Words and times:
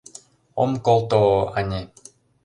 Ом 0.63 0.71
колто-о, 0.85 1.39
ане!.. 1.57 1.81